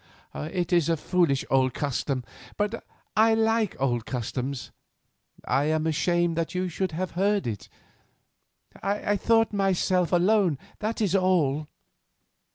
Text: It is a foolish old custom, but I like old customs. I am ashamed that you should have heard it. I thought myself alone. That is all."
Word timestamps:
It 0.33 0.73
is 0.73 0.89
a 0.89 0.97
foolish 0.97 1.45
old 1.51 1.75
custom, 1.75 2.23
but 2.57 2.83
I 3.15 3.35
like 3.35 3.79
old 3.79 4.07
customs. 4.07 4.71
I 5.45 5.65
am 5.65 5.85
ashamed 5.85 6.35
that 6.37 6.55
you 6.55 6.69
should 6.69 6.93
have 6.93 7.11
heard 7.11 7.45
it. 7.45 7.69
I 8.81 9.15
thought 9.15 9.53
myself 9.53 10.11
alone. 10.11 10.57
That 10.79 11.01
is 11.01 11.15
all." 11.15 11.67